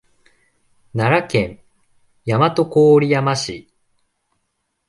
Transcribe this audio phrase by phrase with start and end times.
[0.95, 1.59] 奈良県
[2.25, 3.69] 大和郡山市